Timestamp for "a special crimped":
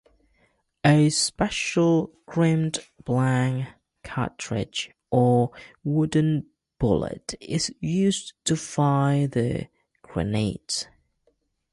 0.83-2.89